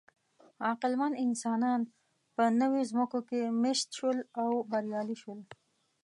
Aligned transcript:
عقلمن 0.71 1.11
انسانان 1.25 1.81
په 2.35 2.43
نوې 2.61 2.81
ځمکو 2.91 3.19
کې 3.29 3.41
مېشت 3.61 3.87
شول 3.97 4.17
او 4.41 4.49
بریالي 4.69 5.17
شول. 5.21 5.39